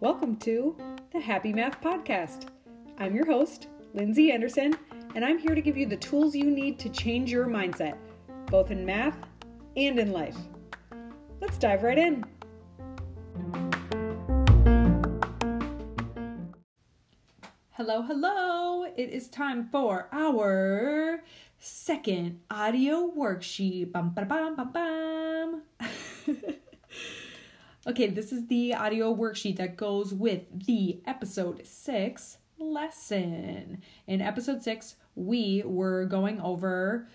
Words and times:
Welcome 0.00 0.36
to 0.40 0.76
the 1.10 1.18
Happy 1.18 1.50
Math 1.54 1.80
Podcast. 1.80 2.48
I'm 2.98 3.16
your 3.16 3.24
host, 3.24 3.68
Lindsay 3.94 4.32
Anderson, 4.32 4.76
and 5.14 5.24
I'm 5.24 5.38
here 5.38 5.54
to 5.54 5.62
give 5.62 5.78
you 5.78 5.86
the 5.86 5.96
tools 5.96 6.36
you 6.36 6.50
need 6.50 6.78
to 6.80 6.90
change 6.90 7.32
your 7.32 7.46
mindset, 7.46 7.96
both 8.48 8.70
in 8.70 8.84
math 8.84 9.16
and 9.78 9.98
in 9.98 10.12
life. 10.12 10.36
Let's 11.40 11.56
dive 11.56 11.84
right 11.84 11.96
in. 11.96 12.22
Hello, 17.70 18.02
hello! 18.02 18.84
It 18.96 19.08
is 19.08 19.28
time 19.28 19.68
for 19.72 20.08
our 20.12 21.22
second 21.64 22.40
audio 22.50 23.10
worksheet. 23.16 23.90
Bum, 23.90 24.10
ba, 24.10 24.24
bum, 24.26 24.54
bum, 24.54 24.70
bum. 24.70 25.62
okay, 27.86 28.08
this 28.08 28.32
is 28.32 28.46
the 28.48 28.74
audio 28.74 29.14
worksheet 29.14 29.56
that 29.56 29.76
goes 29.76 30.12
with 30.12 30.42
the 30.66 31.00
episode 31.06 31.66
six 31.66 32.36
lesson. 32.58 33.80
In 34.06 34.20
episode 34.20 34.62
six, 34.62 34.96
we 35.14 35.62
were 35.64 36.04
going 36.04 36.38
over 36.42 37.08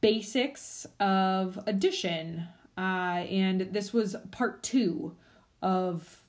basics 0.00 0.86
of 0.98 1.58
addition, 1.66 2.48
uh, 2.78 2.80
and 2.80 3.68
this 3.72 3.92
was 3.92 4.16
part 4.30 4.62
two 4.62 5.14
of 5.60 6.22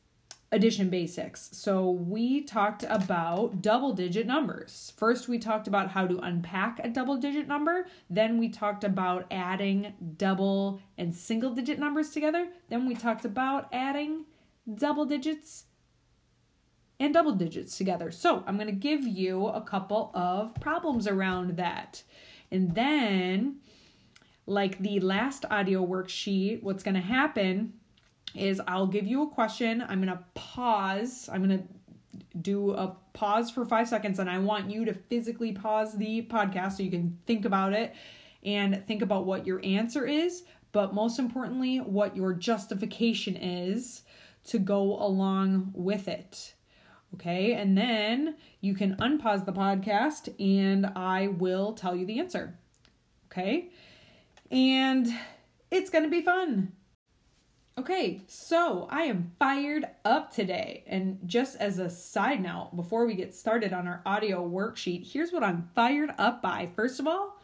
addition 0.52 0.90
basics. 0.90 1.50
So 1.52 1.90
we 1.90 2.42
talked 2.42 2.84
about 2.88 3.62
double 3.62 3.94
digit 3.94 4.26
numbers. 4.26 4.94
First, 4.96 5.28
we 5.28 5.40
talked 5.40 5.68
about 5.68 5.92
how 5.92 6.08
to 6.08 6.20
unpack 6.20 6.80
a 6.84 6.90
double 6.90 7.18
digit 7.18 7.48
number. 7.48 7.88
Then, 8.10 8.38
we 8.38 8.50
talked 8.50 8.84
about 8.84 9.26
adding 9.30 9.94
double 10.18 10.82
and 10.98 11.14
single 11.14 11.52
digit 11.52 11.80
numbers 11.80 12.12
together. 12.12 12.48
Then, 12.70 12.88
we 12.88 12.96
talked 12.96 13.26
about 13.26 13.68
adding 13.74 14.26
double 14.74 15.06
digits 15.06 15.66
and 17.00 17.14
double 17.14 17.34
digits 17.34 17.78
together. 17.78 18.10
So, 18.12 18.44
I'm 18.48 18.56
going 18.56 18.68
to 18.68 18.74
give 18.74 19.06
you 19.06 19.48
a 19.48 19.62
couple 19.62 20.12
of 20.14 20.56
problems 20.56 21.08
around 21.08 21.58
that. 21.58 22.04
And 22.52 22.74
then, 22.74 23.58
like 24.46 24.80
the 24.80 25.02
last 25.02 25.44
audio 25.52 25.86
worksheet, 25.86 26.64
what's 26.64 26.84
going 26.84 26.96
to 26.96 27.02
happen 27.02 27.74
is 28.36 28.62
I'll 28.68 28.88
give 28.88 29.08
you 29.08 29.24
a 29.24 29.30
question. 29.30 29.82
I'm 29.82 30.02
going 30.02 30.16
to 30.16 30.24
pause. 30.34 31.30
I'm 31.32 31.44
going 31.44 31.60
to 31.60 31.68
do 32.42 32.72
a 32.72 32.96
pause 33.14 33.50
for 33.50 33.66
five 33.66 33.88
seconds, 33.88 34.20
and 34.20 34.30
I 34.30 34.38
want 34.38 34.70
you 34.70 34.86
to 34.86 34.94
physically 34.94 35.52
pause 35.52 35.98
the 35.98 36.24
podcast 36.24 36.74
so 36.74 36.84
you 36.84 36.92
can 36.92 37.18
think 37.26 37.46
about 37.46 37.74
it 37.74 37.96
and 38.44 38.86
think 38.88 39.02
about 39.02 39.26
what 39.26 39.46
your 39.46 39.60
answer 39.64 40.06
is, 40.06 40.44
but 40.72 40.94
most 40.94 41.20
importantly, 41.20 41.78
what 41.78 42.16
your 42.16 42.34
justification 42.34 43.36
is 43.36 44.04
to 44.46 44.60
go 44.60 45.02
along 45.04 45.72
with 45.74 46.08
it. 46.08 46.54
Okay, 47.16 47.54
and 47.54 47.78
then 47.78 48.36
you 48.62 48.74
can 48.74 48.96
unpause 48.98 49.46
the 49.46 49.54
podcast 49.54 50.30
and 50.40 50.86
I 50.96 51.28
will 51.28 51.74
tell 51.74 51.96
you 51.96 52.06
the 52.06 52.20
answer. 52.20 52.58
Okay, 53.32 53.70
and 54.52 55.08
it's 55.72 55.90
gonna 55.90 56.10
be 56.10 56.22
fun. 56.22 56.74
Okay, 57.80 58.22
so 58.26 58.88
I 58.90 59.04
am 59.04 59.34
fired 59.38 59.86
up 60.04 60.34
today. 60.34 60.84
And 60.88 61.20
just 61.28 61.56
as 61.58 61.78
a 61.78 61.92
side 61.92 62.42
note, 62.42 62.72
before 62.76 63.06
we 63.06 63.14
get 63.14 63.36
started 63.36 63.72
on 63.72 63.88
our 63.88 64.02
audio 64.04 64.48
worksheet, 64.50 65.06
here's 65.06 65.32
what 65.32 65.44
I'm 65.44 65.70
fired 65.76 66.10
up 66.18 66.42
by. 66.42 66.70
First 66.76 67.00
of 67.00 67.06
all, 67.06 67.40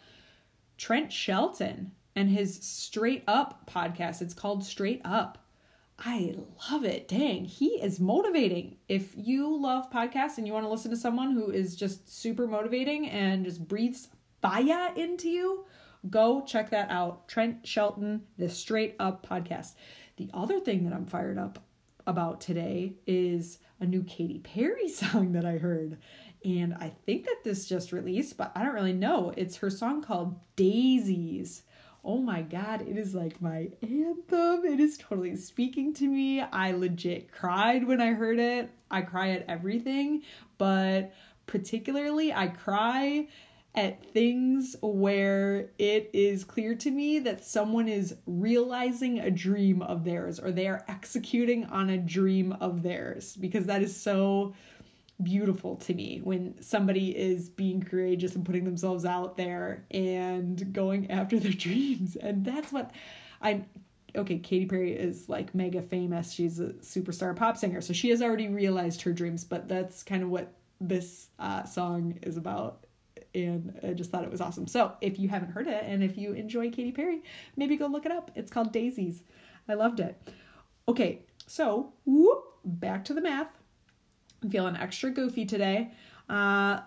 Trent 0.75 1.13
Shelton 1.13 1.91
and 2.15 2.29
his 2.29 2.55
Straight 2.63 3.23
Up 3.27 3.69
podcast. 3.71 4.23
It's 4.23 4.33
called 4.33 4.65
Straight 4.65 5.01
Up. 5.05 5.37
I 5.99 6.35
love 6.71 6.83
it. 6.83 7.07
Dang, 7.07 7.45
he 7.45 7.79
is 7.79 7.99
motivating. 7.99 8.77
If 8.89 9.13
you 9.15 9.55
love 9.55 9.91
podcasts 9.91 10.39
and 10.39 10.47
you 10.47 10.53
want 10.53 10.65
to 10.65 10.71
listen 10.71 10.89
to 10.89 10.97
someone 10.97 11.33
who 11.33 11.51
is 11.51 11.75
just 11.75 12.11
super 12.11 12.47
motivating 12.47 13.07
and 13.07 13.45
just 13.45 13.67
breathes 13.67 14.07
fire 14.41 14.91
into 14.95 15.29
you, 15.29 15.65
go 16.09 16.43
check 16.43 16.71
that 16.71 16.89
out. 16.89 17.27
Trent 17.27 17.67
Shelton, 17.67 18.23
the 18.39 18.49
Straight 18.49 18.95
Up 18.99 19.25
podcast. 19.25 19.73
The 20.17 20.29
other 20.33 20.59
thing 20.59 20.83
that 20.85 20.93
I'm 20.93 21.05
fired 21.05 21.37
up 21.37 21.59
about 22.05 22.41
today 22.41 22.93
is 23.07 23.59
a 23.79 23.85
new 23.85 24.03
Katy 24.03 24.39
Perry 24.39 24.89
song 24.89 25.33
that 25.33 25.45
I 25.45 25.57
heard. 25.57 25.97
And 26.45 26.73
I 26.73 26.91
think 27.05 27.25
that 27.25 27.43
this 27.43 27.67
just 27.67 27.91
released, 27.91 28.37
but 28.37 28.51
I 28.55 28.63
don't 28.63 28.73
really 28.73 28.93
know. 28.93 29.33
It's 29.37 29.57
her 29.57 29.69
song 29.69 30.01
called 30.01 30.39
Daisies 30.55 31.63
oh 32.05 32.17
my 32.17 32.41
god, 32.41 32.81
it 32.81 32.97
is 32.97 33.15
like 33.15 33.41
my 33.41 33.69
anthem. 33.81 34.65
It 34.65 34.79
is 34.79 34.97
totally 34.97 35.35
speaking 35.35 35.93
to 35.95 36.07
me. 36.07 36.41
I 36.41 36.71
legit 36.71 37.31
cried 37.31 37.87
when 37.87 38.01
I 38.01 38.13
heard 38.13 38.39
it. 38.39 38.69
I 38.91 39.01
cry 39.01 39.31
at 39.31 39.45
everything, 39.47 40.23
but 40.57 41.13
particularly 41.45 42.33
I 42.33 42.47
cry 42.47 43.27
at 43.75 44.05
things 44.05 44.75
where 44.81 45.71
it 45.79 46.09
is 46.13 46.43
clear 46.43 46.75
to 46.75 46.91
me 46.91 47.19
that 47.19 47.43
someone 47.43 47.87
is 47.87 48.15
realizing 48.27 49.19
a 49.19 49.31
dream 49.31 49.81
of 49.81 50.03
theirs 50.03 50.39
or 50.39 50.51
they 50.51 50.67
are 50.67 50.83
executing 50.87 51.65
on 51.65 51.89
a 51.89 51.97
dream 51.97 52.51
of 52.61 52.83
theirs 52.83 53.35
because 53.35 53.65
that 53.65 53.81
is 53.81 53.95
so 53.95 54.53
beautiful 55.23 55.75
to 55.75 55.93
me 55.93 56.21
when 56.23 56.61
somebody 56.61 57.17
is 57.17 57.49
being 57.49 57.81
courageous 57.81 58.35
and 58.35 58.45
putting 58.45 58.63
themselves 58.63 59.05
out 59.05 59.37
there 59.37 59.85
and 59.91 60.71
going 60.73 61.09
after 61.09 61.39
their 61.39 61.51
dreams. 61.57 62.15
And 62.15 62.45
that's 62.45 62.71
what 62.71 62.91
I'm 63.41 63.65
okay, 64.15 64.37
Katy 64.37 64.67
Perry 64.67 64.91
is 64.93 65.27
like 65.27 65.55
mega 65.55 65.81
famous. 65.81 66.31
She's 66.31 66.59
a 66.59 66.69
superstar 66.73 67.35
pop 67.35 67.57
singer. 67.57 67.81
So 67.81 67.93
she 67.93 68.09
has 68.09 68.21
already 68.21 68.47
realized 68.47 69.01
her 69.01 69.13
dreams, 69.13 69.43
but 69.43 69.67
that's 69.67 70.03
kind 70.03 70.21
of 70.21 70.29
what 70.29 70.53
this 70.79 71.29
uh, 71.39 71.63
song 71.63 72.19
is 72.21 72.37
about. 72.37 72.85
And 73.35 73.79
I 73.83 73.93
just 73.93 74.11
thought 74.11 74.23
it 74.23 74.31
was 74.31 74.41
awesome. 74.41 74.67
So 74.67 74.93
if 75.01 75.19
you 75.19 75.27
haven't 75.27 75.51
heard 75.51 75.67
it 75.67 75.83
and 75.85 76.03
if 76.03 76.17
you 76.17 76.33
enjoy 76.33 76.69
Katy 76.69 76.91
Perry, 76.91 77.23
maybe 77.55 77.77
go 77.77 77.87
look 77.87 78.05
it 78.05 78.11
up. 78.11 78.31
It's 78.35 78.51
called 78.51 78.71
Daisies. 78.71 79.23
I 79.67 79.73
loved 79.73 79.99
it. 79.99 80.21
Okay, 80.87 81.21
so 81.47 81.93
whoop, 82.05 82.43
back 82.65 83.05
to 83.05 83.13
the 83.13 83.21
math. 83.21 83.49
I'm 84.43 84.49
feeling 84.49 84.75
extra 84.75 85.09
goofy 85.09 85.45
today. 85.45 85.91
Uh, 86.29 86.81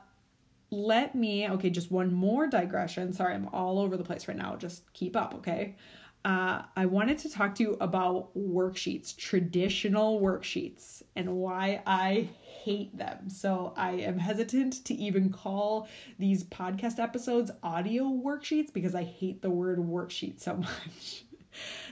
let 0.70 1.14
me, 1.14 1.48
okay, 1.48 1.70
just 1.70 1.90
one 1.90 2.12
more 2.12 2.46
digression. 2.46 3.12
Sorry, 3.12 3.34
I'm 3.34 3.48
all 3.52 3.78
over 3.78 3.96
the 3.96 4.04
place 4.04 4.28
right 4.28 4.36
now. 4.36 4.56
Just 4.56 4.92
keep 4.92 5.16
up, 5.16 5.34
okay? 5.36 5.76
Uh, 6.26 6.62
I 6.74 6.86
wanted 6.86 7.18
to 7.18 7.30
talk 7.30 7.54
to 7.54 7.62
you 7.62 7.76
about 7.80 8.36
worksheets, 8.36 9.16
traditional 9.16 10.20
worksheets, 10.20 11.04
and 11.14 11.36
why 11.36 11.84
I 11.86 12.28
hate 12.64 12.98
them. 12.98 13.30
So 13.30 13.72
I 13.76 13.92
am 13.92 14.18
hesitant 14.18 14.84
to 14.86 14.94
even 14.94 15.30
call 15.30 15.86
these 16.18 16.42
podcast 16.42 16.98
episodes 16.98 17.52
audio 17.62 18.06
worksheets 18.06 18.72
because 18.72 18.96
I 18.96 19.04
hate 19.04 19.40
the 19.40 19.50
word 19.50 19.78
worksheet 19.78 20.40
so 20.40 20.56
much. 20.56 21.22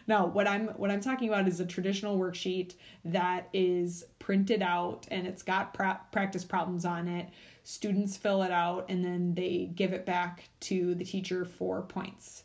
Now, 0.09 0.27
what 0.27 0.49
I'm 0.49 0.67
what 0.71 0.91
I'm 0.91 1.01
talking 1.01 1.29
about 1.29 1.47
is 1.47 1.61
a 1.61 1.65
traditional 1.65 2.19
worksheet 2.19 2.75
that 3.05 3.49
is 3.53 4.05
printed 4.19 4.63
out 4.63 5.07
and 5.13 5.29
it's 5.29 5.45
got 5.45 5.75
pra- 5.75 6.01
practice 6.11 6.45
problems 6.45 6.85
on 6.85 7.07
it. 7.07 7.29
Students 7.63 8.17
fill 8.17 8.43
it 8.43 8.51
out 8.51 8.87
and 8.89 9.05
then 9.05 9.33
they 9.35 9.71
give 9.77 9.93
it 9.93 10.05
back 10.05 10.49
to 10.63 10.97
the 10.97 11.05
teacher 11.05 11.45
for 11.45 11.83
points. 11.83 12.43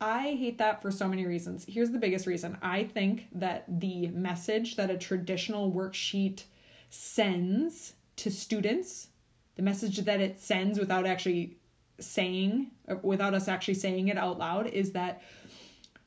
I 0.00 0.34
hate 0.34 0.56
that 0.58 0.80
for 0.80 0.90
so 0.90 1.06
many 1.06 1.26
reasons. 1.26 1.66
Here's 1.68 1.90
the 1.90 1.98
biggest 1.98 2.26
reason. 2.26 2.56
I 2.62 2.84
think 2.84 3.28
that 3.32 3.64
the 3.80 4.08
message 4.08 4.76
that 4.76 4.90
a 4.90 4.96
traditional 4.96 5.70
worksheet 5.70 6.44
sends 6.88 7.94
to 8.16 8.30
students, 8.30 9.08
the 9.56 9.62
message 9.62 9.98
that 9.98 10.20
it 10.20 10.40
sends 10.40 10.78
without 10.78 11.06
actually 11.06 11.58
saying, 11.98 12.70
without 13.02 13.34
us 13.34 13.46
actually 13.46 13.74
saying 13.74 14.08
it 14.08 14.16
out 14.16 14.38
loud, 14.38 14.68
is 14.68 14.92
that 14.92 15.22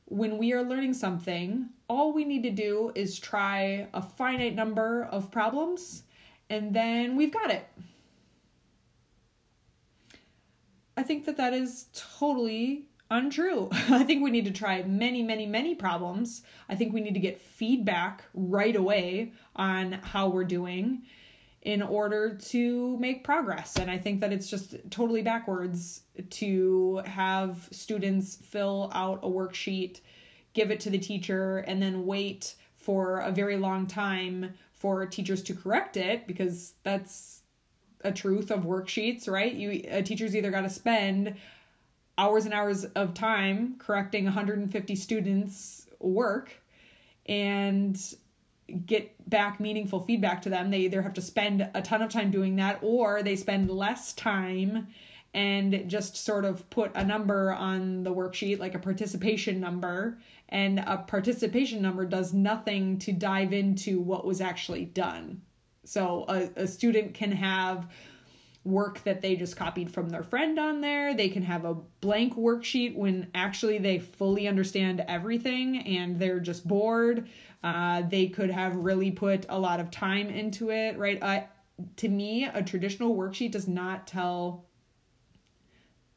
when 0.06 0.38
we 0.38 0.52
are 0.52 0.62
learning 0.62 0.94
something, 0.94 1.68
all 1.88 2.12
we 2.12 2.24
need 2.24 2.42
to 2.42 2.50
do 2.50 2.90
is 2.96 3.18
try 3.18 3.86
a 3.94 4.02
finite 4.02 4.56
number 4.56 5.04
of 5.04 5.30
problems 5.30 6.02
and 6.50 6.74
then 6.74 7.16
we've 7.16 7.32
got 7.32 7.50
it. 7.50 7.66
I 10.96 11.02
think 11.02 11.24
that 11.26 11.36
that 11.36 11.54
is 11.54 11.86
totally 11.94 12.86
untrue. 13.10 13.68
I 13.72 14.04
think 14.04 14.22
we 14.22 14.30
need 14.30 14.44
to 14.46 14.50
try 14.50 14.82
many, 14.82 15.22
many, 15.22 15.46
many 15.46 15.74
problems. 15.74 16.42
I 16.68 16.74
think 16.74 16.92
we 16.92 17.00
need 17.00 17.14
to 17.14 17.20
get 17.20 17.40
feedback 17.40 18.24
right 18.34 18.74
away 18.74 19.32
on 19.56 19.92
how 19.92 20.28
we're 20.28 20.44
doing 20.44 21.02
in 21.62 21.80
order 21.80 22.34
to 22.36 22.96
make 22.98 23.24
progress. 23.24 23.76
And 23.76 23.90
I 23.90 23.96
think 23.96 24.20
that 24.20 24.32
it's 24.32 24.50
just 24.50 24.76
totally 24.90 25.22
backwards 25.22 26.02
to 26.30 27.00
have 27.06 27.68
students 27.70 28.36
fill 28.36 28.90
out 28.94 29.20
a 29.22 29.28
worksheet, 29.28 30.00
give 30.52 30.70
it 30.70 30.80
to 30.80 30.90
the 30.90 30.98
teacher, 30.98 31.58
and 31.58 31.80
then 31.80 32.04
wait 32.04 32.54
for 32.76 33.20
a 33.20 33.30
very 33.30 33.56
long 33.56 33.86
time 33.86 34.52
for 34.72 35.06
teachers 35.06 35.42
to 35.44 35.54
correct 35.54 35.96
it 35.96 36.26
because 36.26 36.74
that's 36.82 37.40
a 38.02 38.12
truth 38.12 38.50
of 38.50 38.64
worksheets, 38.64 39.26
right? 39.26 39.54
You 39.54 39.82
a 39.88 40.02
teacher's 40.02 40.36
either 40.36 40.50
got 40.50 40.60
to 40.60 40.70
spend 40.70 41.34
hours 42.16 42.44
and 42.44 42.54
hours 42.54 42.84
of 42.84 43.14
time 43.14 43.76
correcting 43.78 44.24
150 44.24 44.94
students' 44.96 45.86
work 46.00 46.52
and 47.26 48.14
get 48.86 49.12
back 49.28 49.60
meaningful 49.60 50.00
feedback 50.00 50.42
to 50.42 50.50
them. 50.50 50.70
They 50.70 50.80
either 50.80 51.02
have 51.02 51.14
to 51.14 51.22
spend 51.22 51.68
a 51.74 51.82
ton 51.82 52.02
of 52.02 52.10
time 52.10 52.30
doing 52.30 52.56
that 52.56 52.78
or 52.82 53.22
they 53.22 53.36
spend 53.36 53.70
less 53.70 54.12
time 54.12 54.88
and 55.34 55.88
just 55.88 56.16
sort 56.16 56.44
of 56.44 56.68
put 56.70 56.92
a 56.94 57.04
number 57.04 57.52
on 57.52 58.04
the 58.04 58.14
worksheet, 58.14 58.60
like 58.60 58.76
a 58.76 58.78
participation 58.78 59.60
number. 59.60 60.18
And 60.48 60.78
a 60.78 60.98
participation 60.98 61.82
number 61.82 62.06
does 62.06 62.32
nothing 62.32 62.98
to 63.00 63.12
dive 63.12 63.52
into 63.52 64.00
what 64.00 64.24
was 64.24 64.40
actually 64.40 64.84
done. 64.84 65.42
So 65.84 66.24
a, 66.28 66.62
a 66.62 66.66
student 66.68 67.14
can 67.14 67.32
have 67.32 67.88
work 68.64 69.04
that 69.04 69.20
they 69.20 69.36
just 69.36 69.56
copied 69.56 69.90
from 69.90 70.08
their 70.08 70.22
friend 70.22 70.58
on 70.58 70.80
there. 70.80 71.14
They 71.14 71.28
can 71.28 71.42
have 71.42 71.64
a 71.64 71.74
blank 72.00 72.34
worksheet 72.34 72.96
when 72.96 73.28
actually 73.34 73.78
they 73.78 73.98
fully 73.98 74.48
understand 74.48 75.04
everything 75.06 75.78
and 75.86 76.18
they're 76.18 76.40
just 76.40 76.66
bored. 76.66 77.28
Uh, 77.62 78.02
they 78.02 78.28
could 78.28 78.50
have 78.50 78.74
really 78.76 79.10
put 79.10 79.46
a 79.48 79.58
lot 79.58 79.80
of 79.80 79.90
time 79.90 80.28
into 80.28 80.70
it, 80.70 80.98
right? 80.98 81.22
Uh, 81.22 81.40
to 81.96 82.08
me, 82.08 82.44
a 82.44 82.62
traditional 82.62 83.14
worksheet 83.14 83.52
does 83.52 83.68
not 83.68 84.06
tell 84.06 84.66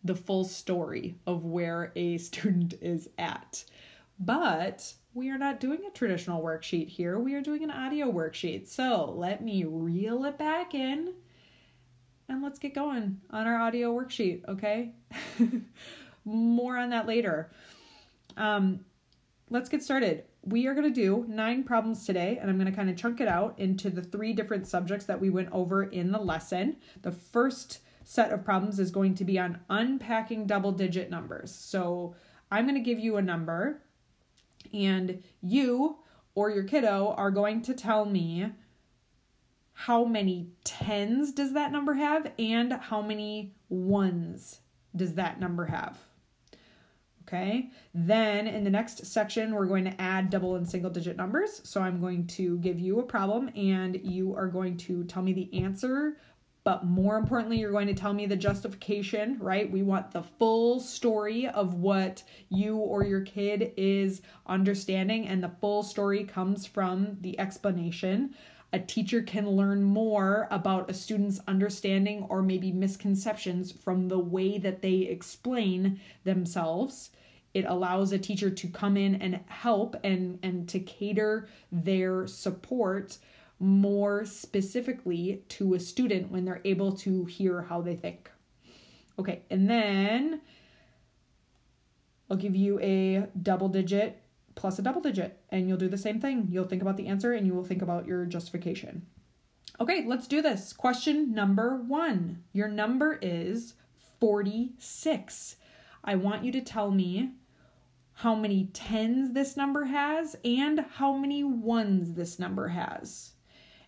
the 0.04 0.16
full 0.16 0.46
story 0.46 1.16
of 1.26 1.44
where 1.44 1.92
a 1.96 2.18
student 2.18 2.76
is 2.82 3.10
at. 3.18 3.66
But 4.20 4.94
we 5.14 5.30
are 5.30 5.38
not 5.38 5.60
doing 5.60 5.80
a 5.86 5.92
traditional 5.92 6.42
worksheet 6.42 6.88
here. 6.88 7.20
We 7.20 7.36
are 7.36 7.42
doing 7.42 7.64
an 7.64 7.72
audio 7.72 8.12
worksheet. 8.12 8.68
So 8.68 9.14
let 9.16 9.44
me 9.44 9.66
reel 9.66 10.24
it 10.24 10.38
back 10.38 10.74
in 10.74 11.14
and 12.30 12.42
let's 12.44 12.60
get 12.60 12.74
going 12.74 13.22
on 13.32 13.48
our 13.48 13.60
audio 13.60 13.94
worksheet, 13.94 14.48
okay? 14.48 14.92
More 16.26 16.78
on 16.78 16.90
that 16.90 17.08
later. 17.08 17.52
Um, 18.36 18.82
let's 19.50 19.70
get 19.70 19.82
started. 19.84 20.26
We 20.44 20.68
are 20.68 20.74
going 20.74 20.92
to 20.92 21.02
do 21.02 21.26
nine 21.28 21.64
problems 21.64 22.06
today, 22.06 22.38
and 22.40 22.50
I'm 22.50 22.58
going 22.58 22.70
to 22.70 22.76
kind 22.76 22.90
of 22.90 22.98
chunk 22.98 23.22
it 23.22 23.28
out 23.28 23.58
into 23.58 23.90
the 23.90 24.02
three 24.02 24.34
different 24.34 24.68
subjects 24.68 25.06
that 25.06 25.20
we 25.20 25.30
went 25.30 25.50
over 25.52 25.84
in 25.84 26.12
the 26.12 26.20
lesson. 26.20 26.78
The 27.02 27.12
first 27.12 27.80
set 28.04 28.32
of 28.32 28.44
problems 28.44 28.80
is 28.80 28.92
going 28.92 29.16
to 29.16 29.26
be 29.26 29.40
on 29.40 29.60
unpacking 29.70 30.48
double 30.48 30.72
digit 30.72 31.10
numbers. 31.10 31.54
So 31.54 32.16
I'm 32.52 32.66
going 32.66 32.76
to 32.76 32.82
give 32.82 33.00
you 33.00 33.18
a 33.18 33.22
number, 33.22 33.82
and 34.74 35.24
you 35.42 35.98
or 36.36 36.50
your 36.50 36.64
kiddo 36.64 37.14
are 37.18 37.32
going 37.32 37.62
to 37.64 37.74
tell 37.74 38.06
me 38.06 38.52
how 39.80 40.04
many 40.04 40.50
tens 40.64 41.32
does 41.32 41.54
that 41.54 41.72
number 41.72 41.94
have 41.94 42.32
and 42.40 42.74
how 42.74 43.00
many 43.00 43.54
ones 43.70 44.62
does 44.96 45.14
that 45.14 45.40
number 45.40 45.66
have. 45.66 46.00
Okay, 47.22 47.70
then 47.94 48.48
in 48.48 48.64
the 48.64 48.72
next 48.72 49.06
section, 49.06 49.54
we're 49.54 49.68
going 49.68 49.84
to 49.84 50.02
add 50.02 50.32
double 50.32 50.56
and 50.56 50.68
single 50.68 50.90
digit 50.90 51.16
numbers. 51.16 51.62
So 51.64 51.80
I'm 51.80 52.02
going 52.02 52.26
to 52.28 52.58
give 52.58 52.80
you 52.80 53.00
a 53.02 53.04
problem 53.04 53.52
and 53.56 54.00
you 54.02 54.34
are 54.36 54.48
going 54.48 54.78
to 54.78 55.04
tell 55.04 55.22
me 55.22 55.34
the 55.34 55.64
answer 55.64 56.18
but 56.68 56.86
more 56.86 57.16
importantly, 57.16 57.60
you're 57.60 57.72
going 57.72 57.88
to 57.88 57.94
tell 57.94 58.12
me 58.12 58.26
the 58.26 58.36
justification, 58.36 59.38
right? 59.40 59.72
We 59.72 59.84
want 59.84 60.12
the 60.12 60.22
full 60.22 60.82
story 60.82 61.48
of 61.48 61.76
what 61.76 62.24
you 62.50 62.76
or 62.76 63.06
your 63.06 63.22
kid 63.22 63.72
is 63.78 64.22
understanding, 64.46 65.30
and 65.30 65.42
the 65.42 65.54
full 65.62 65.82
story 65.82 66.26
comes 66.26 66.66
from 66.66 67.20
the 67.22 67.40
explanation. 67.40 68.36
A 68.74 68.80
teacher 68.80 69.22
can 69.22 69.50
learn 69.50 69.82
more 69.82 70.48
about 70.52 70.90
a 70.90 70.94
student's 70.94 71.40
understanding 71.48 72.26
or 72.30 72.42
maybe 72.42 72.72
misconceptions 72.72 73.72
from 73.72 74.10
the 74.10 74.20
way 74.20 74.58
that 74.58 74.82
they 74.82 75.04
explain 75.04 76.02
themselves. 76.26 77.12
It 77.54 77.64
allows 77.66 78.12
a 78.12 78.20
teacher 78.20 78.50
to 78.50 78.68
come 78.68 78.98
in 78.98 79.16
and 79.16 79.40
help 79.48 79.96
and, 80.04 80.38
and 80.44 80.68
to 80.70 80.80
cater 80.80 81.48
their 81.72 82.28
support 82.28 83.18
more 83.60 84.26
specifically 84.26 85.44
to 85.50 85.74
a 85.74 85.80
student 85.80 86.30
when 86.30 86.46
they're 86.46 86.62
able 86.66 86.92
to 86.98 87.26
hear 87.26 87.64
how 87.64 87.82
they 87.82 87.96
think. 87.96 88.30
Okay, 89.18 89.42
and 89.50 89.70
then 89.70 90.42
I'll 92.30 92.38
give 92.38 92.56
you 92.56 92.80
a 92.82 93.28
double 93.42 93.70
digit 93.70 94.22
plus 94.58 94.78
a 94.78 94.82
double 94.82 95.00
digit, 95.00 95.40
and 95.50 95.70
you'll 95.70 95.78
do 95.78 95.88
the 95.88 95.98
same 95.98 96.20
thing. 96.20 96.50
You'll 96.52 96.68
think 96.68 96.82
about 96.82 96.98
the 96.98 97.08
answer 97.08 97.32
and 97.32 97.48
you 97.48 97.54
will 97.54 97.64
think 97.64 97.82
about 97.82 98.06
your 98.06 98.26
justification. 98.26 99.06
Okay, 99.80 100.04
let's 100.06 100.28
do 100.28 100.42
this. 100.42 100.74
Question 100.74 101.34
number 101.34 101.78
one. 101.78 102.44
Your 102.52 102.68
number 102.68 103.20
is 103.22 103.76
46. 104.20 105.56
I 106.04 106.16
want 106.16 106.44
you 106.44 106.52
to 106.52 106.62
tell 106.62 106.92
me 106.92 107.32
how 108.14 108.34
many 108.34 108.72
tens 108.74 109.34
this 109.34 109.56
number 109.56 109.86
has 109.86 110.36
and 110.44 110.80
how 110.96 111.14
many 111.14 111.44
ones 111.44 112.16
this 112.16 112.40
number 112.40 112.70
has. 112.70 113.34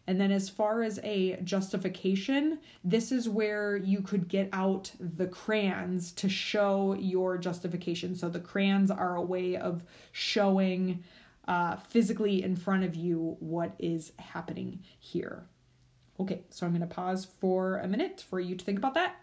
And 0.09 0.19
then, 0.19 0.31
as 0.31 0.49
far 0.49 0.81
as 0.81 0.99
a 1.03 1.39
justification, 1.43 2.57
this 2.83 3.11
is 3.11 3.29
where 3.29 3.77
you 3.77 4.01
could 4.01 4.27
get 4.27 4.49
out 4.53 4.91
the 4.99 5.27
crayons 5.27 6.11
to 6.13 6.27
show 6.27 6.95
your 6.95 7.37
justification. 7.37 8.15
So, 8.15 8.27
the 8.27 8.39
crayons 8.39 8.89
are 8.89 9.17
a 9.17 9.21
way 9.21 9.55
of 9.55 9.83
showing 10.11 11.03
uh, 11.47 11.75
physically 11.75 12.41
in 12.41 12.55
front 12.55 12.85
of 12.85 12.95
you 12.95 13.37
what 13.39 13.75
is 13.77 14.13
happening 14.17 14.79
here. 14.97 15.43
Okay, 16.19 16.41
so 16.49 16.65
I'm 16.65 16.71
going 16.71 16.81
to 16.81 16.87
pause 16.87 17.25
for 17.39 17.77
a 17.77 17.87
minute 17.87 18.25
for 18.27 18.39
you 18.39 18.55
to 18.55 18.65
think 18.65 18.79
about 18.79 18.95
that. 18.95 19.15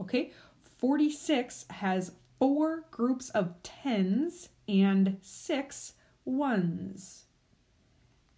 Okay, 0.00 0.32
46 0.80 1.66
has 1.70 2.10
four 2.42 2.82
groups 2.90 3.30
of 3.30 3.54
tens 3.62 4.48
and 4.66 5.16
six 5.22 5.92
ones. 6.24 7.26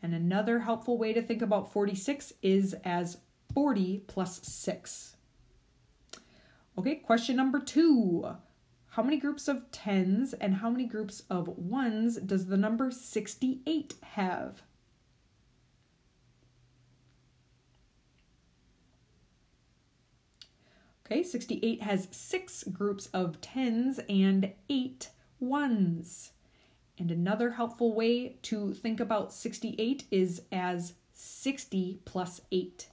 And 0.03 0.15
another 0.15 0.59
helpful 0.59 0.99
way 0.99 1.15
to 1.15 1.23
think 1.23 1.41
about 1.41 1.73
46 1.73 2.35
is 2.43 2.77
as 2.85 3.17
40 3.55 4.03
plus 4.07 4.47
6. 4.47 5.17
Okay, 6.77 6.97
question 6.97 7.35
number 7.35 7.59
two. 7.59 8.27
How 8.89 9.03
many 9.03 9.17
groups 9.17 9.49
of 9.49 9.71
tens 9.71 10.35
and 10.35 10.57
how 10.57 10.69
many 10.69 10.85
groups 10.85 11.23
of 11.31 11.49
ones 11.49 12.17
does 12.17 12.49
the 12.49 12.59
number 12.59 12.91
68 12.91 13.95
have? 14.03 14.65
Okay, 21.07 21.23
68 21.23 21.83
has 21.83 22.09
six 22.11 22.65
groups 22.65 23.07
of 23.13 23.41
tens 23.41 24.01
and 24.09 24.53
eight 24.71 25.11
ones. 25.39 26.33
And 26.99 27.11
another 27.11 27.51
helpful 27.51 27.95
way 27.95 28.37
to 28.43 28.73
think 28.73 29.01
about 29.01 29.33
68 29.33 30.05
is 30.11 30.43
as 30.51 30.95
60 31.13 32.01
plus 32.05 32.41
8. 32.51 32.89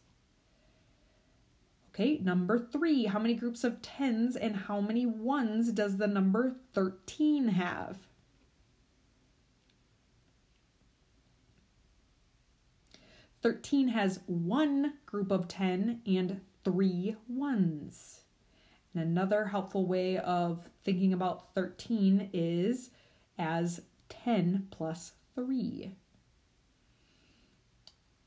Okay, 1.89 2.18
number 2.22 2.60
three. 2.60 3.06
How 3.06 3.20
many 3.20 3.34
groups 3.34 3.63
of 3.63 3.82
tens 3.82 4.36
and 4.36 4.56
how 4.56 4.82
many 4.82 5.06
ones 5.06 5.72
does 5.72 5.98
the 5.98 6.08
number 6.08 6.56
13 6.74 7.50
have? 7.50 7.98
Thirteen 13.41 13.88
has 13.88 14.20
one 14.27 14.94
group 15.08 15.32
of 15.32 15.48
ten 15.48 16.01
and 16.06 16.41
three 16.63 17.15
ones. 17.27 18.22
And 18.94 19.03
another 19.03 19.46
helpful 19.46 19.86
way 19.86 20.18
of 20.18 20.68
thinking 20.84 21.13
about 21.13 21.53
13 21.56 22.30
is 22.34 22.89
as 23.38 23.82
10 24.10 24.68
plus 24.72 25.13
3. 25.36 25.96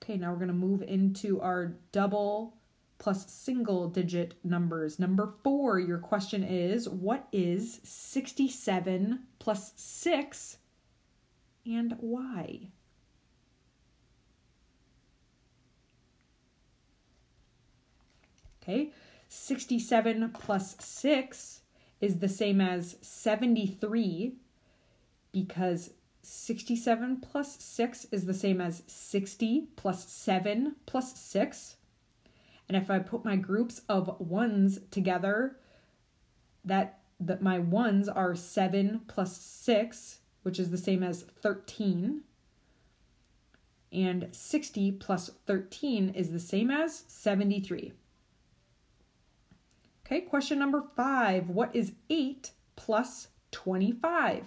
Okay, 0.03 0.17
now 0.17 0.31
we're 0.31 0.38
going 0.38 0.49
to 0.49 0.55
move 0.55 0.83
into 0.83 1.41
our 1.41 1.76
double 1.93 2.57
plus 2.99 3.31
single 3.31 3.88
digit 3.88 4.35
numbers. 4.45 4.99
Number 4.99 5.35
four, 5.43 5.79
your 5.79 5.99
question 5.99 6.43
is 6.43 6.88
what 6.88 7.26
is 7.33 7.81
67 7.83 9.21
plus 9.38 9.73
6 9.76 10.59
and 11.67 11.97
why? 12.00 12.69
Okay, 18.64 18.92
67 19.28 20.30
plus 20.30 20.75
6 20.80 21.61
is 22.00 22.18
the 22.18 22.28
same 22.28 22.62
as 22.62 22.97
73 23.02 24.37
because 25.33 25.90
67 26.23 27.21
plus 27.21 27.62
6 27.62 28.06
is 28.06 28.25
the 28.25 28.33
same 28.33 28.62
as 28.62 28.83
60 28.87 29.68
plus 29.76 30.09
7 30.09 30.76
plus 30.87 31.18
6. 31.18 31.76
And 32.68 32.76
if 32.76 32.90
I 32.90 32.99
put 33.00 33.25
my 33.25 33.37
groups 33.37 33.83
of 33.88 34.18
ones 34.18 34.80
together, 34.90 35.59
that 36.64 37.00
that 37.21 37.42
my 37.42 37.59
ones 37.59 38.09
are 38.09 38.35
7 38.35 39.02
plus 39.06 39.37
6, 39.37 40.18
which 40.42 40.59
is 40.59 40.71
the 40.71 40.78
same 40.78 41.02
as 41.02 41.23
13. 41.23 42.23
And 43.92 44.28
60 44.33 44.92
plus 44.92 45.30
13 45.47 46.09
is 46.11 46.33
the 46.33 46.40
same 46.40 46.71
as 46.71 47.04
73. 47.06 47.92
Okay, 50.06 50.20
question 50.20 50.58
number 50.58 50.82
five. 50.94 51.49
What 51.49 51.75
is 51.75 51.92
8 52.11 52.50
plus 52.76 53.28
25? 53.52 54.44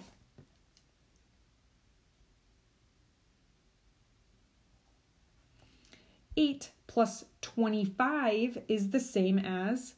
Eight 6.36 6.70
plus 6.86 7.24
25 7.40 8.58
is 8.68 8.90
the 8.90 9.00
same 9.00 9.40
as 9.40 9.94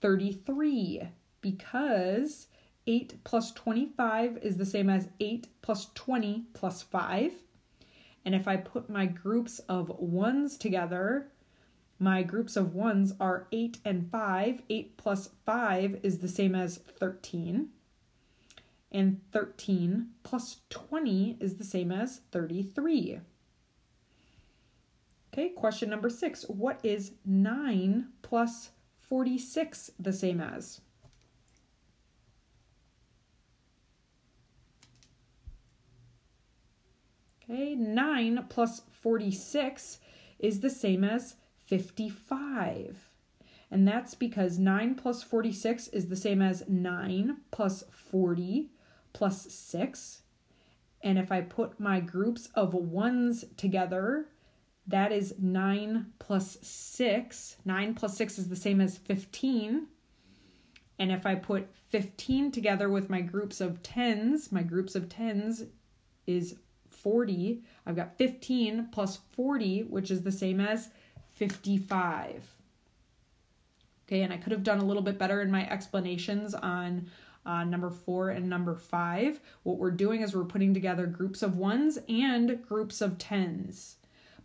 33 0.00 1.02
because 1.40 2.46
8 2.86 3.24
plus 3.24 3.50
25 3.50 4.38
is 4.38 4.56
the 4.56 4.64
same 4.64 4.88
as 4.88 5.08
8 5.18 5.48
plus 5.62 5.88
20 5.94 6.44
plus 6.52 6.82
5. 6.82 7.32
And 8.24 8.36
if 8.36 8.46
I 8.46 8.56
put 8.56 8.88
my 8.88 9.06
groups 9.06 9.58
of 9.68 9.88
ones 9.98 10.56
together, 10.56 11.31
my 11.98 12.22
groups 12.22 12.56
of 12.56 12.74
ones 12.74 13.14
are 13.20 13.46
8 13.52 13.78
and 13.84 14.10
5. 14.10 14.62
8 14.68 14.96
plus 14.96 15.30
5 15.46 16.00
is 16.02 16.18
the 16.18 16.28
same 16.28 16.54
as 16.54 16.78
13. 16.78 17.68
And 18.90 19.20
13 19.32 20.08
plus 20.22 20.60
20 20.70 21.36
is 21.40 21.56
the 21.56 21.64
same 21.64 21.92
as 21.92 22.20
33. 22.30 23.20
Okay, 25.32 25.48
question 25.48 25.88
number 25.88 26.10
six. 26.10 26.42
What 26.48 26.78
is 26.82 27.12
9 27.24 28.08
plus 28.20 28.70
46 29.00 29.92
the 29.98 30.12
same 30.12 30.42
as? 30.42 30.82
Okay, 37.44 37.74
9 37.74 38.46
plus 38.50 38.82
46 38.90 40.00
is 40.38 40.60
the 40.60 40.70
same 40.70 41.02
as 41.02 41.36
55. 41.66 43.08
And 43.70 43.88
that's 43.88 44.14
because 44.14 44.58
9 44.58 44.94
plus 44.96 45.22
46 45.22 45.88
is 45.88 46.08
the 46.08 46.16
same 46.16 46.42
as 46.42 46.68
9 46.68 47.38
plus 47.50 47.84
40 47.90 48.70
plus 49.12 49.50
6. 49.50 50.22
And 51.02 51.18
if 51.18 51.32
I 51.32 51.40
put 51.40 51.80
my 51.80 52.00
groups 52.00 52.48
of 52.54 52.74
ones 52.74 53.44
together, 53.56 54.26
that 54.86 55.12
is 55.12 55.34
9 55.38 56.12
plus 56.18 56.58
6. 56.62 57.56
9 57.64 57.94
plus 57.94 58.16
6 58.16 58.38
is 58.38 58.48
the 58.48 58.56
same 58.56 58.80
as 58.80 58.98
15. 58.98 59.86
And 60.98 61.10
if 61.10 61.24
I 61.24 61.34
put 61.34 61.68
15 61.88 62.52
together 62.52 62.88
with 62.88 63.10
my 63.10 63.20
groups 63.20 63.60
of 63.60 63.82
tens, 63.82 64.52
my 64.52 64.62
groups 64.62 64.94
of 64.94 65.08
tens 65.08 65.64
is 66.26 66.56
40. 66.88 67.62
I've 67.86 67.96
got 67.96 68.16
15 68.16 68.88
plus 68.92 69.18
40, 69.32 69.84
which 69.84 70.10
is 70.10 70.22
the 70.22 70.30
same 70.32 70.60
as 70.60 70.90
55. 71.34 72.44
Okay, 74.06 74.22
and 74.22 74.32
I 74.32 74.36
could 74.36 74.52
have 74.52 74.62
done 74.62 74.80
a 74.80 74.84
little 74.84 75.02
bit 75.02 75.18
better 75.18 75.40
in 75.40 75.50
my 75.50 75.68
explanations 75.68 76.54
on 76.54 77.08
uh, 77.44 77.64
number 77.64 77.90
four 77.90 78.30
and 78.30 78.48
number 78.48 78.74
five. 78.74 79.40
What 79.62 79.78
we're 79.78 79.90
doing 79.90 80.22
is 80.22 80.34
we're 80.34 80.44
putting 80.44 80.74
together 80.74 81.06
groups 81.06 81.42
of 81.42 81.56
ones 81.56 81.98
and 82.08 82.62
groups 82.66 83.00
of 83.00 83.18
tens. 83.18 83.96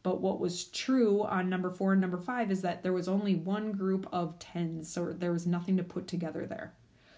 But 0.03 0.21
what 0.21 0.39
was 0.39 0.65
true 0.65 1.23
on 1.23 1.49
number 1.49 1.69
four 1.69 1.91
and 1.91 2.01
number 2.01 2.17
five 2.17 2.49
is 2.49 2.61
that 2.61 2.81
there 2.81 2.93
was 2.93 3.07
only 3.07 3.35
one 3.35 3.73
group 3.73 4.07
of 4.11 4.39
tens, 4.39 4.91
so 4.91 5.11
there 5.11 5.33
was 5.33 5.45
nothing 5.45 5.77
to 5.77 5.83
put 5.83 6.07
together 6.07 6.45
there. 6.45 6.73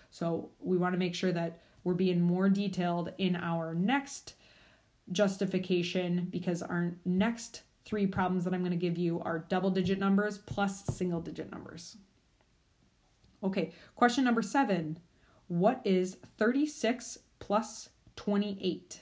So 0.10 0.50
we 0.60 0.78
want 0.78 0.94
to 0.94 1.00
make 1.00 1.14
sure 1.14 1.32
that 1.32 1.60
we're 1.84 1.94
being 1.94 2.22
more 2.22 2.50
detailed 2.50 3.14
in 3.18 3.36
our 3.36 3.74
next 3.74 4.34
justification 5.12 6.28
because 6.32 6.62
our 6.62 6.96
next 7.06 7.62
three 7.89 8.05
problems 8.05 8.43
that 8.43 8.53
I'm 8.53 8.60
going 8.60 8.69
to 8.69 8.77
give 8.77 9.00
you 9.00 9.19
are 9.22 9.39
double 9.50 9.72
digit 9.72 9.98
numbers 9.98 10.38
plus 10.38 10.86
single 10.86 11.22
digit 11.22 11.51
numbers. 11.51 11.98
Okay, 13.43 13.74
question 13.96 14.24
number 14.24 14.43
seven. 14.43 15.00
What 15.48 15.81
is 15.84 16.17
36 16.38 17.17
plus 17.39 17.89
28? 18.15 19.01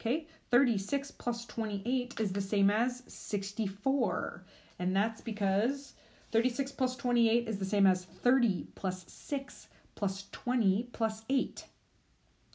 Okay, 0.00 0.26
36 0.50 1.10
plus 1.10 1.44
28 1.44 2.18
is 2.20 2.32
the 2.32 2.40
same 2.40 2.70
as 2.70 3.02
64. 3.06 4.46
And 4.78 4.96
that's 4.96 5.20
because 5.20 5.92
36 6.32 6.72
plus 6.72 6.96
28 6.96 7.46
is 7.46 7.58
the 7.58 7.66
same 7.66 7.86
as 7.86 8.04
30 8.04 8.68
plus 8.74 9.04
6 9.12 9.68
plus 9.94 10.26
20 10.32 10.88
plus 10.92 11.24
8. 11.28 11.66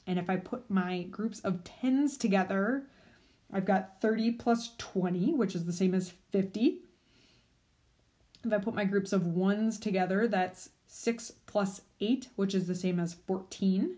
And 0.06 0.20
if 0.20 0.30
I 0.30 0.38
put 0.38 0.70
my 0.70 1.04
groups 1.04 1.40
of 1.42 1.64
tens 1.64 2.18
together, 2.18 2.84
I've 3.52 3.66
got 3.66 4.02
30 4.02 4.32
plus 4.34 4.72
20, 4.78 5.34
which 5.34 5.56
is 5.56 5.66
the 5.66 5.74
same 5.74 5.94
as 5.94 6.14
50. 6.32 6.80
If 8.44 8.52
I 8.52 8.58
put 8.58 8.74
my 8.74 8.84
groups 8.84 9.14
of 9.14 9.28
ones 9.28 9.80
together, 9.80 10.28
that's 10.28 10.70
6 10.88 11.32
plus 11.46 11.82
8, 12.02 12.28
which 12.36 12.54
is 12.54 12.68
the 12.68 12.76
same 12.76 13.00
as 13.00 13.14
14. 13.14 13.98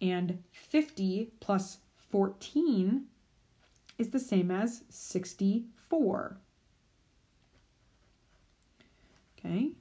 And 0.00 0.42
50 0.50 1.32
plus 1.40 1.78
14 2.10 3.04
is 3.98 4.10
the 4.10 4.18
same 4.18 4.50
as 4.50 4.82
64. 4.88 6.38
Okay, 9.38 9.72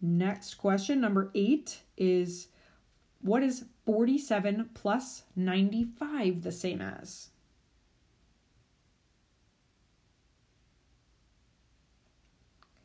next 0.00 0.54
question, 0.54 1.00
number 1.00 1.30
8 1.34 1.80
is 1.96 2.48
what 3.22 3.42
is 3.42 3.64
47 3.84 4.70
plus 4.74 5.24
95 5.36 6.42
the 6.42 6.52
same 6.52 6.80
as? 6.80 7.28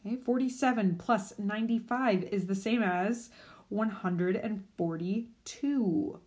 Okay, 0.05 0.17
47 0.17 0.97
plus 0.97 1.33
95 1.37 2.23
is 2.23 2.47
the 2.47 2.55
same 2.55 2.81
as 2.81 3.29
142. 3.69 6.19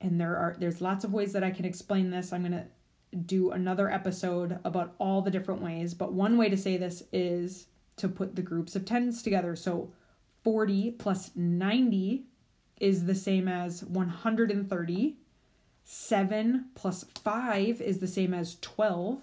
And 0.00 0.20
there 0.20 0.36
are 0.36 0.56
there's 0.58 0.80
lots 0.80 1.04
of 1.04 1.12
ways 1.12 1.32
that 1.32 1.42
I 1.42 1.50
can 1.50 1.64
explain 1.64 2.10
this. 2.10 2.32
I'm 2.32 2.42
going 2.42 2.52
to 2.52 2.66
do 3.16 3.50
another 3.50 3.90
episode 3.90 4.60
about 4.64 4.94
all 4.98 5.22
the 5.22 5.30
different 5.30 5.60
ways, 5.60 5.94
but 5.94 6.12
one 6.12 6.36
way 6.36 6.48
to 6.48 6.56
say 6.56 6.76
this 6.76 7.02
is 7.12 7.66
to 7.96 8.08
put 8.08 8.36
the 8.36 8.42
groups 8.42 8.76
of 8.76 8.84
tens 8.84 9.22
together. 9.22 9.56
So 9.56 9.92
40 10.44 10.92
plus 10.92 11.32
90 11.34 12.27
is 12.80 13.06
the 13.06 13.14
same 13.14 13.48
as 13.48 13.84
130. 13.84 15.16
7 15.84 16.64
plus 16.74 17.04
5 17.24 17.80
is 17.80 17.98
the 17.98 18.06
same 18.06 18.34
as 18.34 18.56
12. 18.60 19.22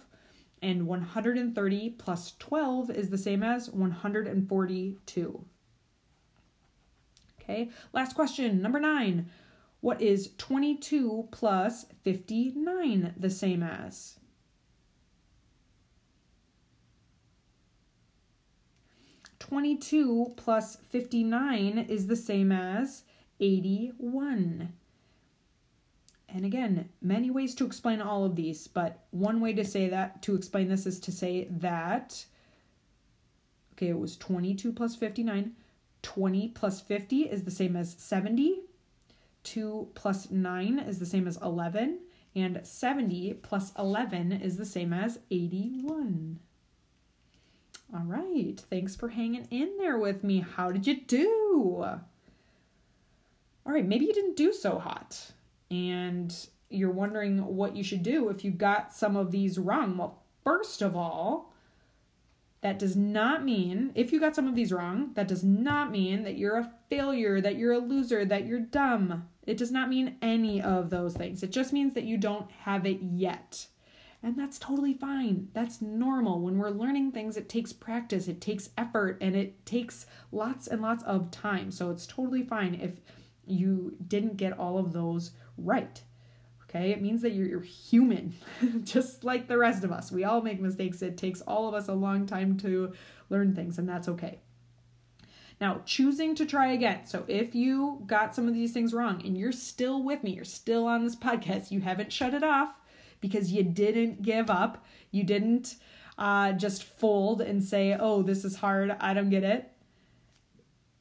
And 0.62 0.88
130 0.88 1.90
plus 1.92 2.34
12 2.40 2.90
is 2.90 3.10
the 3.10 3.18
same 3.18 3.44
as 3.44 3.70
142. 3.70 5.46
Okay, 7.40 7.70
last 7.94 8.16
question, 8.16 8.62
number 8.62 8.80
9. 8.80 9.30
What 9.82 10.02
is 10.02 10.32
22 10.38 11.28
plus 11.30 11.86
59 12.02 13.14
the 13.18 13.30
same 13.30 13.62
as? 13.62 14.18
22 19.38 20.34
plus 20.38 20.78
59 20.90 21.78
is 21.78 22.08
the 22.08 22.16
same 22.16 22.52
as 22.52 23.04
81. 23.39 24.74
And 26.30 26.46
again, 26.46 26.89
many 27.01 27.30
ways 27.30 27.56
to 27.56 27.65
explain 27.65 28.01
all 28.01 28.25
of 28.25 28.36
these, 28.36 28.68
but 28.68 29.06
one 29.12 29.39
way 29.39 29.54
to 29.54 29.63
say 29.63 29.88
that, 29.89 30.22
to 30.24 30.36
explain 30.36 30.68
this, 30.68 30.86
is 30.86 31.00
to 31.01 31.12
say 31.12 31.48
that, 31.50 32.25
okay, 33.74 33.89
it 33.89 34.00
was 34.00 34.18
22 34.18 34.74
plus 34.74 34.96
59. 34.96 35.54
20 36.01 36.48
plus 36.50 36.82
50 36.82 37.22
is 37.22 37.44
the 37.44 37.51
same 37.51 37.75
as 37.75 37.96
70. 37.98 38.62
2 39.44 39.89
plus 39.96 40.30
9 40.30 40.80
is 40.80 41.00
the 41.00 41.06
same 41.06 41.27
as 41.27 41.38
11. 41.42 42.00
And 42.36 42.60
70 42.63 43.36
plus 43.36 43.72
11 43.80 44.34
is 44.34 44.58
the 44.58 44.65
same 44.65 44.92
as 44.92 45.20
81. 45.32 46.39
All 47.94 48.04
right. 48.04 48.62
Thanks 48.70 48.96
for 48.96 49.10
hanging 49.10 49.48
in 49.51 49.77
there 49.77 49.98
with 49.98 50.24
me. 50.24 50.39
How 50.39 50.72
did 50.72 50.86
you 50.86 51.00
do? 51.01 51.86
All 53.66 53.74
right, 53.74 53.86
maybe 53.86 54.06
you 54.06 54.14
didn't 54.14 54.38
do 54.38 54.54
so 54.54 54.78
hot 54.78 55.32
and 55.72 56.36
you're 56.70 56.92
wondering 56.92 57.44
what 57.44 57.76
you 57.76 57.84
should 57.84 58.04
do 58.04 58.30
if 58.30 58.44
you 58.44 58.52
got 58.52 58.94
some 58.94 59.16
of 59.16 59.32
these 59.32 59.58
wrong. 59.58 59.98
Well, 59.98 60.24
first 60.44 60.82
of 60.82 60.96
all, 60.96 61.54
that 62.62 62.80
does 62.80 62.96
not 62.96 63.44
mean, 63.44 63.92
if 63.96 64.12
you 64.12 64.20
got 64.20 64.36
some 64.36 64.48
of 64.48 64.56
these 64.56 64.72
wrong, 64.72 65.12
that 65.14 65.28
does 65.28 65.44
not 65.44 65.92
mean 65.92 66.24
that 66.24 66.38
you're 66.38 66.58
a 66.58 66.72
failure, 66.90 67.40
that 67.40 67.58
you're 67.58 67.74
a 67.74 67.80
loser, 67.80 68.26
that 68.26 68.46
you're 68.46 68.60
dumb. 68.60 69.28
It 69.46 69.58
does 69.58 69.72
not 69.72 69.90
mean 69.90 70.18
any 70.22 70.62
of 70.62 70.90
those 70.90 71.16
things. 71.16 71.44
It 71.44 71.52
just 71.52 71.74
means 71.74 71.94
that 71.94 72.06
you 72.06 72.18
don't 72.18 72.50
have 72.52 72.86
it 72.88 73.00
yet. 73.02 73.68
And 74.24 74.36
that's 74.36 74.58
totally 74.58 74.96
fine. 74.96 75.50
That's 75.54 75.82
normal. 75.82 76.42
When 76.42 76.58
we're 76.58 76.72
learning 76.72 77.12
things, 77.12 77.38
it 77.38 77.48
takes 77.48 77.72
practice, 77.72 78.28
it 78.28 78.42
takes 78.42 78.72
effort, 78.76 79.20
and 79.22 79.36
it 79.36 79.64
takes 79.68 80.08
lots 80.32 80.66
and 80.66 80.82
lots 80.82 81.04
of 81.04 81.30
time. 81.30 81.70
So 81.70 81.92
it's 81.92 82.08
totally 82.08 82.42
fine 82.42 82.74
if 82.76 82.94
you 83.48 83.96
didn't 84.08 84.38
get 84.38 84.58
all 84.58 84.78
of 84.78 84.94
those 84.94 85.32
right. 85.58 86.02
Okay, 86.64 86.92
it 86.92 87.02
means 87.02 87.22
that 87.22 87.32
you're, 87.32 87.48
you're 87.48 87.62
human, 87.62 88.34
just 88.84 89.24
like 89.24 89.48
the 89.48 89.58
rest 89.58 89.84
of 89.84 89.92
us. 89.92 90.12
We 90.12 90.24
all 90.24 90.42
make 90.42 90.60
mistakes. 90.60 91.02
It 91.02 91.18
takes 91.18 91.42
all 91.42 91.68
of 91.70 91.74
us 91.74 91.88
a 91.88 91.94
long 91.94 92.25
time 92.25 92.58
to 92.58 92.94
learn 93.30 93.56
things, 93.56 93.78
and 93.78 93.88
that's 93.88 94.10
okay. 94.10 94.40
Now, 95.62 95.82
choosing 95.86 96.36
to 96.36 96.46
try 96.46 96.74
again. 96.74 97.06
So, 97.06 97.24
if 97.28 97.56
you 97.56 98.04
got 98.08 98.36
some 98.36 98.48
of 98.48 98.54
these 98.54 98.74
things 98.74 98.94
wrong 98.94 99.22
and 99.24 99.38
you're 99.38 99.54
still 99.54 100.04
with 100.04 100.22
me, 100.22 100.32
you're 100.32 100.44
still 100.44 100.86
on 100.86 101.04
this 101.04 101.16
podcast, 101.16 101.72
you 101.72 101.80
haven't 101.80 102.12
shut 102.12 102.34
it 102.34 102.44
off 102.44 102.74
because 103.22 103.52
you 103.52 103.64
didn't 103.64 104.22
give 104.22 104.50
up, 104.50 104.84
you 105.12 105.24
didn't 105.24 105.75
uh, 106.18 106.52
just 106.54 106.84
fold 106.84 107.42
and 107.42 107.64
say, 107.64 107.96
oh, 107.98 108.22
this 108.22 108.44
is 108.44 108.58
hard, 108.58 108.96
I 109.00 109.14
don't 109.14 109.30
get 109.30 109.44
it. 109.44 109.72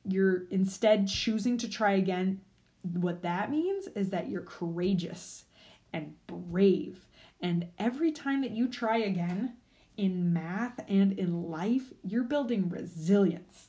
You're 0.04 0.44
instead 0.50 1.08
choosing 1.08 1.58
to 1.58 1.68
try 1.68 1.92
again. 1.92 2.40
What 2.82 3.22
that 3.22 3.50
means 3.50 3.88
is 3.88 4.10
that 4.10 4.28
you're 4.28 4.42
courageous 4.42 5.44
and 5.92 6.14
brave. 6.26 7.06
And 7.40 7.68
every 7.78 8.12
time 8.12 8.42
that 8.42 8.50
you 8.50 8.68
try 8.68 8.98
again 8.98 9.54
in 9.96 10.32
math 10.32 10.80
and 10.88 11.12
in 11.12 11.50
life, 11.50 11.92
you're 12.02 12.24
building 12.24 12.68
resilience 12.68 13.68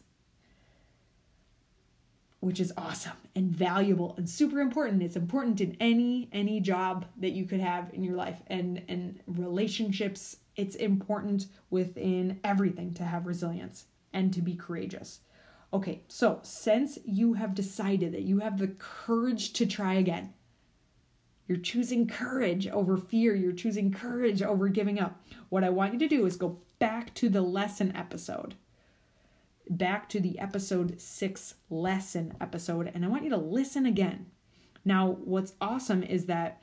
which 2.46 2.60
is 2.60 2.72
awesome 2.78 3.18
and 3.36 3.50
valuable 3.50 4.14
and 4.18 4.30
super 4.30 4.60
important 4.60 5.02
it's 5.02 5.16
important 5.16 5.60
in 5.62 5.76
any 5.80 6.30
any 6.32 6.60
job 6.60 7.04
that 7.18 7.32
you 7.32 7.44
could 7.44 7.60
have 7.60 7.92
in 7.92 8.04
your 8.04 8.16
life 8.16 8.40
and 8.48 8.84
and 8.88 9.20
relationships 9.26 10.38
it's 10.56 10.76
important 10.76 11.48
within 11.72 12.40
everything 12.44 12.94
to 12.94 13.04
have 13.04 13.26
resilience 13.26 13.86
and 14.14 14.32
to 14.32 14.44
be 14.44 14.54
courageous 14.54 15.22
okay 15.74 16.02
so 16.08 16.40
since 16.44 16.98
you 17.06 17.34
have 17.34 17.56
decided 17.56 18.14
that 18.14 18.24
you 18.24 18.40
have 18.40 18.58
the 18.58 18.68
courage 18.80 19.54
to 19.54 19.66
try 19.66 19.96
again 19.96 20.34
you're 21.48 21.58
choosing 21.58 22.08
courage 22.08 22.68
over 22.68 22.98
fear 22.98 23.36
you're 23.36 23.52
choosing 23.52 23.92
courage 23.92 24.42
over 24.42 24.68
giving 24.68 25.00
up 25.00 25.24
what 25.50 25.64
i 25.64 25.70
want 25.70 25.94
you 25.94 26.00
to 26.00 26.08
do 26.08 26.26
is 26.26 26.36
go 26.38 26.60
back 26.80 27.14
to 27.14 27.30
the 27.30 27.42
lesson 27.42 27.96
episode 27.96 28.56
back 29.70 30.10
to 30.10 30.20
the 30.20 30.40
episode 30.40 31.00
six 31.02 31.56
lesson 31.70 32.36
episode, 32.40 32.92
and 32.94 33.04
I 33.04 33.08
want 33.08 33.24
you 33.24 33.30
to 33.32 33.38
listen 33.38 33.86
again. 33.86 34.28
Now, 34.84 35.18
what's 35.24 35.54
awesome 35.60 36.04
is 36.04 36.26
that 36.26 36.62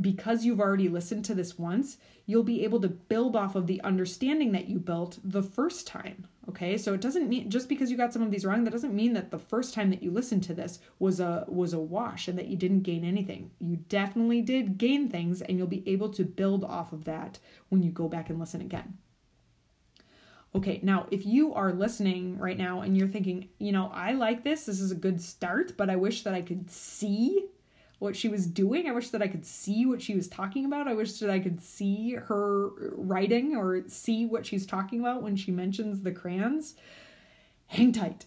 because 0.00 0.44
you've 0.44 0.60
already 0.60 0.88
listened 0.88 1.24
to 1.24 1.34
this 1.34 1.58
once, 1.58 1.96
you'll 2.26 2.44
be 2.44 2.64
able 2.64 2.80
to 2.80 2.88
build 2.88 3.34
off 3.34 3.56
of 3.56 3.66
the 3.66 3.80
understanding 3.82 4.52
that 4.52 4.68
you 4.68 4.78
built 4.78 5.18
the 5.24 5.42
first 5.42 5.86
time. 5.86 6.26
Okay, 6.48 6.76
so 6.76 6.94
it 6.94 7.00
doesn't 7.00 7.28
mean 7.28 7.50
just 7.50 7.68
because 7.68 7.90
you 7.90 7.96
got 7.96 8.12
some 8.12 8.22
of 8.22 8.30
these 8.30 8.44
wrong, 8.44 8.64
that 8.64 8.70
doesn't 8.70 8.94
mean 8.94 9.12
that 9.12 9.30
the 9.30 9.38
first 9.38 9.74
time 9.74 9.90
that 9.90 10.02
you 10.02 10.10
listened 10.10 10.42
to 10.44 10.54
this 10.54 10.80
was 10.98 11.20
a 11.20 11.44
was 11.48 11.72
a 11.72 11.78
wash 11.78 12.28
and 12.28 12.38
that 12.38 12.48
you 12.48 12.56
didn't 12.56 12.82
gain 12.82 13.04
anything. 13.04 13.50
You 13.60 13.76
definitely 13.88 14.42
did 14.42 14.78
gain 14.78 15.08
things, 15.08 15.42
and 15.42 15.58
you'll 15.58 15.66
be 15.66 15.88
able 15.88 16.08
to 16.10 16.24
build 16.24 16.64
off 16.64 16.92
of 16.92 17.04
that 17.04 17.38
when 17.68 17.82
you 17.82 17.90
go 17.90 18.08
back 18.08 18.30
and 18.30 18.38
listen 18.38 18.60
again. 18.60 18.98
Okay, 20.52 20.80
now 20.82 21.06
if 21.12 21.24
you 21.24 21.54
are 21.54 21.72
listening 21.72 22.36
right 22.36 22.58
now 22.58 22.80
and 22.80 22.96
you're 22.96 23.06
thinking, 23.06 23.48
you 23.58 23.70
know, 23.70 23.90
I 23.94 24.12
like 24.12 24.42
this, 24.42 24.64
this 24.64 24.80
is 24.80 24.90
a 24.90 24.96
good 24.96 25.20
start, 25.20 25.76
but 25.76 25.88
I 25.88 25.94
wish 25.94 26.22
that 26.24 26.34
I 26.34 26.42
could 26.42 26.68
see 26.68 27.46
what 28.00 28.16
she 28.16 28.28
was 28.28 28.46
doing. 28.46 28.88
I 28.88 28.92
wish 28.92 29.10
that 29.10 29.22
I 29.22 29.28
could 29.28 29.44
see 29.44 29.84
what 29.84 30.00
she 30.00 30.14
was 30.16 30.26
talking 30.26 30.64
about. 30.64 30.88
I 30.88 30.94
wish 30.94 31.18
that 31.18 31.30
I 31.30 31.38
could 31.38 31.62
see 31.62 32.14
her 32.14 32.70
writing 32.96 33.54
or 33.54 33.84
see 33.88 34.24
what 34.24 34.46
she's 34.46 34.66
talking 34.66 35.00
about 35.00 35.22
when 35.22 35.36
she 35.36 35.52
mentions 35.52 36.00
the 36.00 36.10
crayons. 36.10 36.74
Hang 37.66 37.92
tight. 37.92 38.24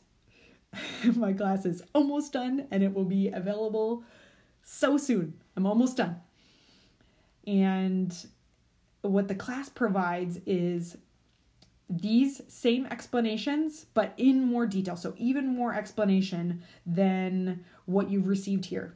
My 1.15 1.33
class 1.33 1.65
is 1.65 1.81
almost 1.93 2.33
done 2.33 2.67
and 2.69 2.83
it 2.83 2.93
will 2.93 3.03
be 3.03 3.29
available 3.29 4.03
so 4.61 4.95
soon. 4.95 5.33
I'm 5.57 5.65
almost 5.65 5.97
done. 5.97 6.17
And 7.47 8.15
what 9.01 9.27
the 9.27 9.35
class 9.35 9.69
provides 9.69 10.39
is 10.45 10.97
these 11.89 12.43
same 12.47 12.85
explanations, 12.85 13.87
but 13.95 14.13
in 14.17 14.45
more 14.45 14.67
detail. 14.67 14.95
So, 14.95 15.13
even 15.17 15.47
more 15.47 15.73
explanation 15.73 16.61
than 16.85 17.65
what 17.85 18.09
you've 18.09 18.27
received 18.27 18.65
here. 18.65 18.95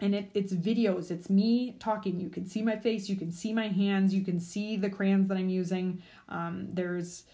And 0.00 0.14
it, 0.14 0.30
it's 0.34 0.52
videos, 0.52 1.10
it's 1.10 1.28
me 1.28 1.76
talking. 1.78 2.20
You 2.20 2.30
can 2.30 2.46
see 2.46 2.62
my 2.62 2.76
face, 2.76 3.08
you 3.08 3.16
can 3.16 3.30
see 3.30 3.52
my 3.52 3.68
hands, 3.68 4.14
you 4.14 4.24
can 4.24 4.40
see 4.40 4.76
the 4.76 4.88
crayons 4.88 5.28
that 5.28 5.36
I'm 5.36 5.48
using. 5.48 6.02
Um, 6.28 6.68
there's 6.72 7.24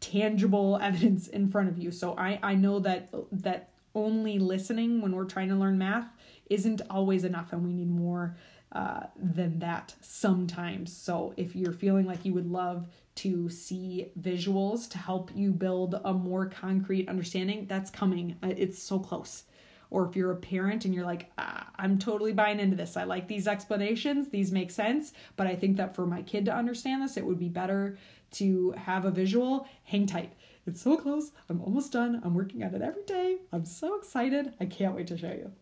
tangible 0.00 0.78
evidence 0.82 1.28
in 1.28 1.50
front 1.50 1.68
of 1.68 1.78
you. 1.78 1.90
So, 1.90 2.16
I, 2.16 2.38
I 2.42 2.54
know 2.54 2.78
that 2.80 3.10
that 3.32 3.70
only 3.94 4.38
listening 4.38 5.00
when 5.00 5.12
we're 5.12 5.24
trying 5.24 5.48
to 5.48 5.54
learn 5.54 5.78
math 5.78 6.08
isn't 6.50 6.82
always 6.90 7.24
enough, 7.24 7.52
and 7.52 7.64
we 7.64 7.72
need 7.72 7.90
more 7.90 8.36
uh, 8.72 9.06
than 9.16 9.58
that 9.58 9.94
sometimes. 10.00 10.94
So, 10.96 11.34
if 11.36 11.56
you're 11.56 11.72
feeling 11.72 12.06
like 12.06 12.24
you 12.24 12.34
would 12.34 12.50
love 12.50 12.88
to 13.16 13.48
see 13.48 14.10
visuals 14.20 14.88
to 14.90 14.98
help 14.98 15.30
you 15.34 15.50
build 15.50 15.98
a 16.04 16.12
more 16.12 16.46
concrete 16.46 17.08
understanding, 17.08 17.66
that's 17.66 17.90
coming. 17.90 18.36
Uh, 18.42 18.52
it's 18.56 18.82
so 18.82 18.98
close. 18.98 19.44
Or 19.90 20.08
if 20.08 20.16
you're 20.16 20.32
a 20.32 20.36
parent 20.36 20.84
and 20.84 20.94
you're 20.94 21.04
like, 21.04 21.30
ah, 21.38 21.68
I'm 21.76 21.98
totally 21.98 22.32
buying 22.32 22.60
into 22.60 22.76
this. 22.76 22.96
I 22.96 23.04
like 23.04 23.28
these 23.28 23.46
explanations, 23.46 24.28
these 24.28 24.52
make 24.52 24.70
sense, 24.70 25.12
but 25.36 25.46
I 25.46 25.54
think 25.54 25.76
that 25.76 25.94
for 25.94 26.06
my 26.06 26.22
kid 26.22 26.44
to 26.46 26.54
understand 26.54 27.02
this, 27.02 27.16
it 27.16 27.24
would 27.24 27.38
be 27.38 27.48
better 27.48 27.98
to 28.32 28.72
have 28.72 29.04
a 29.04 29.10
visual. 29.10 29.68
Hang 29.84 30.06
tight. 30.06 30.32
It's 30.66 30.82
so 30.82 30.96
close. 30.96 31.30
I'm 31.48 31.60
almost 31.60 31.92
done. 31.92 32.20
I'm 32.24 32.34
working 32.34 32.64
on 32.64 32.74
it 32.74 32.82
every 32.82 33.04
day. 33.04 33.38
I'm 33.52 33.64
so 33.64 33.96
excited. 33.96 34.52
I 34.60 34.66
can't 34.66 34.96
wait 34.96 35.06
to 35.08 35.16
show 35.18 35.28
you. 35.28 35.52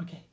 Okay. 0.00 0.25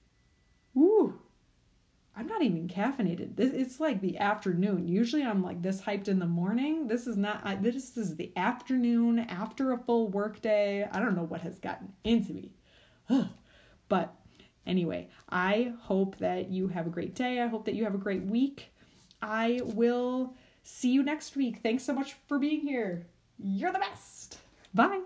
I'm 2.15 2.27
not 2.27 2.43
even 2.43 2.67
caffeinated. 2.67 3.39
It's 3.39 3.79
like 3.79 3.99
the 3.99 4.19
afternoon. 4.19 4.87
Usually 4.87 5.23
I'm 5.23 5.41
like 5.41 5.61
this 5.63 5.81
hyped 5.81 6.07
in 6.07 6.19
the 6.19 6.27
morning. 6.27 6.87
This 6.87 7.07
is 7.07 7.17
not. 7.17 7.41
I, 7.43 7.55
this 7.55 7.97
is 7.97 8.15
the 8.15 8.31
afternoon 8.35 9.19
after 9.19 9.71
a 9.71 9.77
full 9.77 10.09
work 10.09 10.41
day. 10.41 10.87
I 10.91 10.99
don't 10.99 11.15
know 11.15 11.23
what 11.23 11.41
has 11.41 11.57
gotten 11.57 11.91
into 12.03 12.33
me, 12.33 12.53
but 13.89 14.13
anyway, 14.67 15.09
I 15.29 15.73
hope 15.81 16.17
that 16.19 16.51
you 16.51 16.67
have 16.67 16.85
a 16.85 16.91
great 16.91 17.15
day. 17.15 17.41
I 17.41 17.47
hope 17.47 17.65
that 17.65 17.73
you 17.73 17.83
have 17.83 17.95
a 17.95 17.99
great 17.99 18.23
week. 18.23 18.71
I 19.21 19.61
will 19.63 20.35
see 20.61 20.91
you 20.91 21.01
next 21.01 21.35
week. 21.35 21.61
Thanks 21.63 21.83
so 21.83 21.93
much 21.93 22.15
for 22.27 22.37
being 22.37 22.59
here. 22.59 23.07
You're 23.39 23.73
the 23.73 23.79
best. 23.79 24.37
Bye. 24.73 25.01